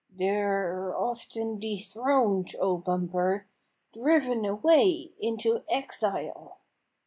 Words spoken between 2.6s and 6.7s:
Bumper, driven away into exile